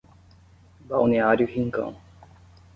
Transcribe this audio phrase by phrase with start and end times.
[0.89, 1.95] Balneário Rincão